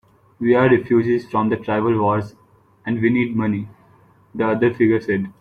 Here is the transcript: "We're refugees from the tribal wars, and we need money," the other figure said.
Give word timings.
"We're 0.39 0.67
refugees 0.67 1.29
from 1.29 1.49
the 1.49 1.57
tribal 1.57 1.95
wars, 2.01 2.33
and 2.87 2.99
we 2.99 3.11
need 3.11 3.35
money," 3.35 3.67
the 4.33 4.47
other 4.47 4.73
figure 4.73 4.99
said. 4.99 5.31